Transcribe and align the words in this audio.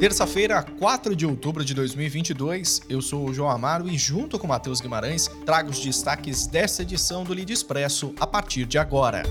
Terça-feira, 0.00 0.62
4 0.62 1.14
de 1.14 1.26
outubro 1.26 1.62
de 1.62 1.74
2022, 1.74 2.80
eu 2.88 3.02
sou 3.02 3.28
o 3.28 3.34
João 3.34 3.50
Amaro 3.50 3.86
e, 3.86 3.98
junto 3.98 4.38
com 4.38 4.46
Matheus 4.46 4.80
Guimarães, 4.80 5.28
trago 5.44 5.68
os 5.68 5.78
destaques 5.78 6.46
desta 6.46 6.80
edição 6.80 7.22
do 7.22 7.34
Lead 7.34 7.52
Expresso 7.52 8.14
a 8.18 8.26
partir 8.26 8.64
de 8.64 8.78
agora. 8.78 9.24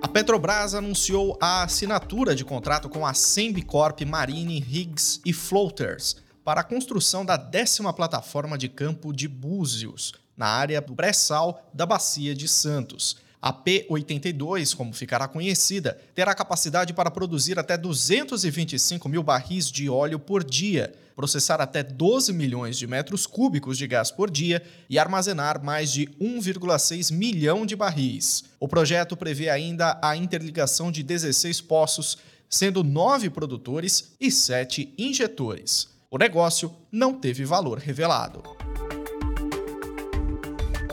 A 0.00 0.06
Petrobras 0.06 0.72
anunciou 0.72 1.36
a 1.40 1.64
assinatura 1.64 2.36
de 2.36 2.44
contrato 2.44 2.88
com 2.88 3.04
a 3.04 3.12
Sembicorp 3.12 4.02
Marine 4.02 4.60
Rigs 4.60 5.20
e 5.26 5.32
Floaters 5.32 6.18
para 6.44 6.60
a 6.60 6.64
construção 6.64 7.24
da 7.24 7.36
décima 7.36 7.92
plataforma 7.92 8.56
de 8.56 8.68
campo 8.68 9.12
de 9.12 9.26
Búzios, 9.26 10.14
na 10.36 10.46
área 10.46 10.80
do 10.80 10.94
pré-sal 10.94 11.68
da 11.74 11.84
Bacia 11.84 12.36
de 12.36 12.46
Santos. 12.46 13.16
A 13.42 13.52
P-82, 13.52 14.72
como 14.72 14.92
ficará 14.92 15.26
conhecida, 15.26 16.00
terá 16.14 16.32
capacidade 16.32 16.92
para 16.92 17.10
produzir 17.10 17.58
até 17.58 17.76
225 17.76 19.08
mil 19.08 19.20
barris 19.20 19.68
de 19.68 19.90
óleo 19.90 20.20
por 20.20 20.44
dia, 20.44 20.94
processar 21.16 21.60
até 21.60 21.82
12 21.82 22.32
milhões 22.32 22.78
de 22.78 22.86
metros 22.86 23.26
cúbicos 23.26 23.76
de 23.76 23.88
gás 23.88 24.12
por 24.12 24.30
dia 24.30 24.62
e 24.88 24.96
armazenar 24.96 25.60
mais 25.60 25.90
de 25.90 26.06
1,6 26.20 27.12
milhão 27.12 27.66
de 27.66 27.74
barris. 27.74 28.44
O 28.60 28.68
projeto 28.68 29.16
prevê 29.16 29.50
ainda 29.50 29.98
a 30.00 30.16
interligação 30.16 30.92
de 30.92 31.02
16 31.02 31.60
poços, 31.62 32.18
sendo 32.48 32.84
nove 32.84 33.28
produtores 33.28 34.12
e 34.20 34.30
sete 34.30 34.94
injetores. 34.96 35.88
O 36.08 36.16
negócio 36.16 36.72
não 36.92 37.12
teve 37.12 37.44
valor 37.44 37.78
revelado. 37.78 38.40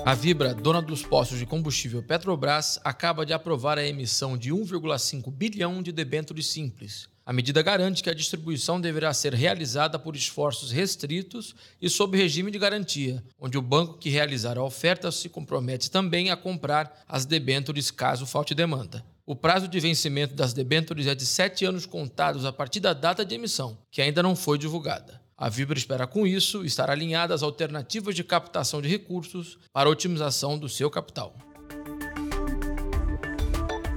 A 0.10 0.16
Vibra, 0.16 0.56
dona 0.56 0.82
dos 0.82 1.04
postos 1.04 1.38
de 1.38 1.46
combustível 1.46 2.02
Petrobras, 2.02 2.80
acaba 2.84 3.24
de 3.24 3.32
aprovar 3.32 3.78
a 3.78 3.86
emissão 3.86 4.36
de 4.36 4.50
1,5 4.50 5.32
bilhão 5.32 5.84
de 5.84 5.92
debêntures 5.92 6.48
simples. 6.48 7.08
A 7.24 7.32
medida 7.32 7.62
garante 7.62 8.02
que 8.02 8.10
a 8.10 8.14
distribuição 8.16 8.82
deverá 8.82 9.14
ser 9.14 9.36
realizada 9.36 10.00
por 10.00 10.16
esforços 10.16 10.72
restritos 10.72 11.54
e 11.80 11.88
sob 11.92 12.18
regime 12.18 12.50
de 12.50 12.58
garantia, 12.58 13.24
onde 13.40 13.56
o 13.56 13.62
banco 13.62 14.00
que 14.00 14.10
realizar 14.10 14.58
a 14.58 14.64
oferta 14.64 15.12
se 15.12 15.30
compromete 15.30 15.92
também 15.92 16.32
a 16.32 16.36
comprar 16.36 17.04
as 17.08 17.24
debêntures 17.28 17.92
caso 17.92 18.26
falte 18.26 18.56
demanda. 18.56 19.06
O 19.28 19.36
prazo 19.36 19.68
de 19.68 19.80
vencimento 19.80 20.34
das 20.34 20.54
debêntures 20.54 21.06
é 21.06 21.14
de 21.14 21.24
sete 21.24 21.66
anos 21.66 21.86
contados 21.86 22.46
a 22.46 22.52
partir 22.52 22.80
da 22.80 22.94
data 22.94 23.24
de 23.24 23.36
emissão, 23.36 23.78
que 23.92 24.02
ainda 24.02 24.24
não 24.24 24.36
foi 24.36 24.58
divulgada. 24.58 25.22
A 25.40 25.48
Vibra 25.48 25.78
espera, 25.78 26.06
com 26.06 26.28
isso, 26.28 26.66
estar 26.66 26.90
alinhada 26.90 27.34
às 27.34 27.42
alternativas 27.42 28.14
de 28.14 28.26
captação 28.26 28.82
de 28.82 28.90
recursos 28.90 29.58
para 29.72 29.90
otimização 29.90 30.60
do 30.60 30.68
seu 30.68 30.92
capital. 30.92 31.34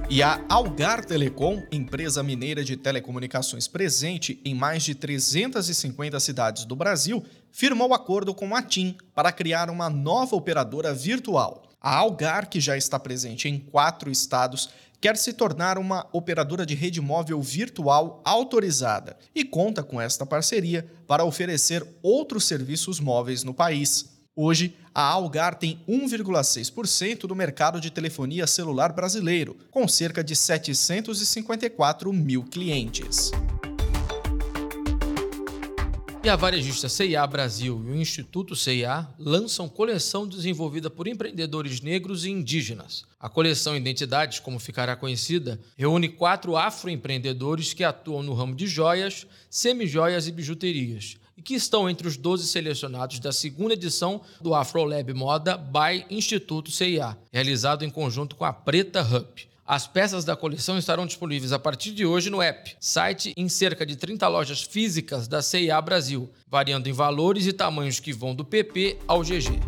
E 0.09 0.23
a 0.23 0.41
Algar 0.47 1.03
Telecom, 1.03 1.61
empresa 1.69 2.23
mineira 2.23 2.63
de 2.63 2.77
telecomunicações 2.77 3.67
presente 3.67 4.39
em 4.45 4.55
mais 4.55 4.83
de 4.83 4.95
350 4.95 6.17
cidades 6.21 6.63
do 6.63 6.77
Brasil, 6.77 7.21
firmou 7.51 7.93
acordo 7.93 8.33
com 8.33 8.55
a 8.55 8.61
TIM 8.61 8.95
para 9.13 9.29
criar 9.29 9.69
uma 9.69 9.89
nova 9.89 10.37
operadora 10.37 10.93
virtual. 10.93 11.63
A 11.81 11.93
Algar, 11.97 12.47
que 12.47 12.61
já 12.61 12.77
está 12.77 12.97
presente 12.97 13.49
em 13.49 13.59
quatro 13.59 14.09
estados, 14.09 14.69
quer 15.03 15.17
se 15.17 15.33
tornar 15.33 15.77
uma 15.77 16.07
operadora 16.13 16.65
de 16.65 16.73
rede 16.75 17.01
móvel 17.01 17.41
virtual 17.41 18.21
autorizada 18.23 19.17
e 19.35 19.43
conta 19.43 19.83
com 19.83 19.99
esta 19.99 20.25
parceria 20.25 20.89
para 21.05 21.25
oferecer 21.25 21.85
outros 22.01 22.45
serviços 22.45 23.01
móveis 23.01 23.43
no 23.43 23.53
país. 23.53 24.05
Hoje, 24.33 24.77
a 24.95 25.01
Algar 25.01 25.55
tem 25.55 25.83
1,6% 25.89 27.27
do 27.27 27.35
mercado 27.35 27.81
de 27.81 27.91
telefonia 27.91 28.47
celular 28.47 28.93
brasileiro, 28.93 29.57
com 29.69 29.85
cerca 29.89 30.23
de 30.23 30.37
754 30.37 32.13
mil 32.13 32.45
clientes. 32.45 33.29
E 36.25 36.29
a 36.29 36.37
varejista 36.37 36.87
CIA 36.87 37.27
Brasil 37.27 37.83
e 37.85 37.91
o 37.91 37.95
Instituto 37.97 38.55
CIA 38.55 39.09
lançam 39.19 39.67
coleção 39.67 40.25
desenvolvida 40.25 40.89
por 40.89 41.05
empreendedores 41.05 41.81
negros 41.81 42.23
e 42.23 42.29
indígenas. 42.29 43.03
A 43.19 43.27
coleção 43.27 43.75
Identidades, 43.75 44.39
como 44.39 44.57
ficará 44.57 44.95
conhecida, 44.95 45.59
reúne 45.75 46.07
quatro 46.07 46.55
afroempreendedores 46.55 47.73
que 47.73 47.83
atuam 47.83 48.23
no 48.23 48.33
ramo 48.33 48.55
de 48.55 48.67
joias, 48.67 49.27
semijoias 49.49 50.25
e 50.25 50.31
bijuterias 50.31 51.17
e 51.35 51.41
que 51.41 51.55
estão 51.55 51.89
entre 51.89 52.07
os 52.07 52.15
12 52.15 52.47
selecionados 52.47 53.19
da 53.19 53.33
segunda 53.33 53.73
edição 53.73 54.21
do 54.39 54.55
AfroLab 54.55 55.13
Moda 55.13 55.57
by 55.57 56.05
Instituto 56.09 56.71
CIA, 56.71 57.17
realizado 57.33 57.83
em 57.83 57.89
conjunto 57.89 58.37
com 58.37 58.45
a 58.45 58.53
Preta 58.53 59.01
Hub. 59.01 59.52
As 59.65 59.87
peças 59.87 60.25
da 60.25 60.35
coleção 60.35 60.77
estarão 60.77 61.05
disponíveis 61.05 61.53
a 61.53 61.57
partir 61.57 61.91
de 61.93 62.05
hoje 62.05 62.29
no 62.29 62.41
app, 62.41 62.75
site 62.81 63.33
em 63.37 63.47
cerca 63.47 63.85
de 63.85 63.95
30 63.95 64.27
lojas 64.27 64.61
físicas 64.61 65.25
da 65.25 65.41
CIA 65.41 65.79
Brasil, 65.81 66.29
variando 66.49 66.89
em 66.89 66.91
valores 66.91 67.47
e 67.47 67.53
tamanhos 67.53 67.97
que 67.97 68.11
vão 68.11 68.35
do 68.35 68.43
PP 68.43 68.97
ao 69.07 69.21
GG. 69.21 69.61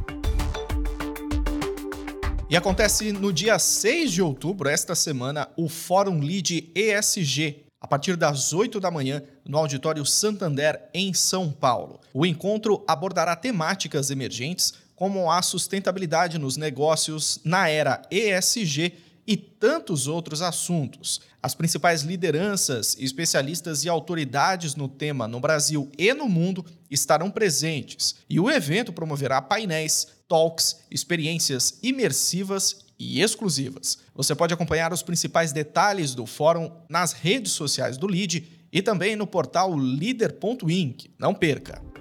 E 2.50 2.58
acontece 2.58 3.14
no 3.14 3.32
dia 3.32 3.58
6 3.58 4.12
de 4.12 4.22
outubro, 4.22 4.68
esta 4.68 4.96
semana, 4.96 5.48
o 5.56 5.70
Fórum 5.70 6.20
Lead 6.20 6.74
ESG, 6.76 7.64
a 7.80 7.88
partir 7.88 8.18
das 8.18 8.52
8 8.52 8.82
da 8.82 8.92
manhã, 8.92 9.24
no 9.46 9.58
Auditório 9.58 10.06
Santander, 10.06 10.90
em 10.94 11.14
São 11.14 11.50
Paulo. 11.50 12.02
O 12.14 12.26
encontro 12.26 12.84
abordará 12.86 13.34
temáticas 13.34 14.12
emergentes 14.12 14.74
como 14.94 15.32
a 15.32 15.42
sustentabilidade 15.42 16.38
nos 16.38 16.58
negócios 16.58 17.40
na 17.44 17.70
era 17.70 18.02
ESG 18.12 19.05
e 19.28 19.36
tantos 19.36 20.08
outros 20.08 20.42
assuntos. 20.42 21.22
As 21.42 21.56
principais 21.56 22.02
lideranças, 22.02 22.96
especialistas 23.00 23.84
e 23.84 23.90
autoridades 23.90 24.76
no 24.76 24.88
tema 24.88 25.28
no 25.28 25.40
Brasil 25.40 25.92
e 25.98 26.14
no 26.14 26.28
mundo 26.28 26.66
estarão 26.90 27.32
presentes, 27.32 28.16
e 28.30 28.40
o 28.40 28.50
evento 28.50 28.94
promoverá 28.94 29.42
painéis, 29.42 30.08
talks, 30.28 30.82
experiências 30.90 31.80
imersivas 31.82 32.86
e 32.98 33.22
exclusivas. 33.22 34.00
Você 34.14 34.34
pode 34.34 34.54
acompanhar 34.54 34.94
os 34.94 35.04
principais 35.04 35.52
detalhes 35.52 36.16
do 36.16 36.26
fórum 36.26 36.72
nas 36.90 37.14
redes 37.14 37.52
sociais 37.52 37.98
do 37.98 38.08
LID 38.08 38.48
e 38.72 38.82
também 38.82 39.16
no 39.16 39.28
portal 39.28 39.76
leader.inc. 39.76 41.12
Não 41.18 41.34
perca! 41.34 41.95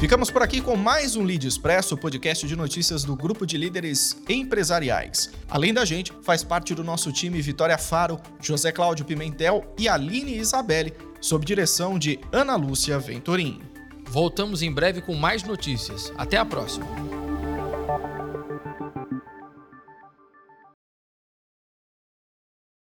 Ficamos 0.00 0.30
por 0.30 0.44
aqui 0.44 0.60
com 0.60 0.76
mais 0.76 1.16
um 1.16 1.24
Lead 1.24 1.44
Expresso, 1.44 1.96
podcast 1.96 2.46
de 2.46 2.54
notícias 2.54 3.02
do 3.02 3.16
grupo 3.16 3.44
de 3.44 3.58
líderes 3.58 4.16
empresariais. 4.28 5.28
Além 5.50 5.74
da 5.74 5.84
gente, 5.84 6.12
faz 6.22 6.44
parte 6.44 6.72
do 6.72 6.84
nosso 6.84 7.10
time 7.10 7.42
Vitória 7.42 7.76
Faro, 7.76 8.20
José 8.40 8.70
Cláudio 8.70 9.04
Pimentel 9.04 9.74
e 9.76 9.88
Aline 9.88 10.38
Isabelle, 10.38 10.94
sob 11.20 11.44
direção 11.44 11.98
de 11.98 12.20
Ana 12.30 12.54
Lúcia 12.54 12.96
Venturim. 12.96 13.60
Voltamos 14.06 14.62
em 14.62 14.72
breve 14.72 15.00
com 15.00 15.16
mais 15.16 15.42
notícias. 15.42 16.12
Até 16.16 16.36
a 16.36 16.44
próxima! 16.44 16.86